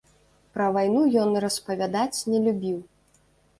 [0.55, 2.83] Пра вайну ён распавядаць не любіў.